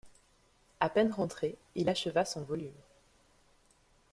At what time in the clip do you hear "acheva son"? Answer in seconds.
1.87-2.41